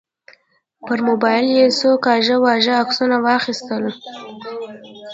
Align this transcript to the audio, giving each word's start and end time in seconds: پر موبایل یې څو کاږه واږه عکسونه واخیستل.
پر 0.85 0.99
موبایل 1.07 1.45
یې 1.57 1.65
څو 1.79 1.89
کاږه 2.05 2.35
واږه 2.43 2.73
عکسونه 2.83 3.17
واخیستل. 3.25 3.83